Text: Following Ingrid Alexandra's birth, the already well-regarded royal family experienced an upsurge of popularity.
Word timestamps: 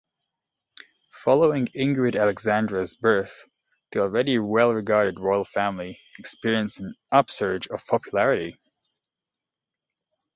Following 1.11 1.67
Ingrid 1.75 2.15
Alexandra's 2.17 2.91
birth, 2.95 3.45
the 3.91 3.99
already 4.01 4.39
well-regarded 4.39 5.19
royal 5.19 5.43
family 5.43 5.99
experienced 6.17 6.79
an 6.79 6.95
upsurge 7.11 7.67
of 7.67 7.85
popularity. 7.85 8.57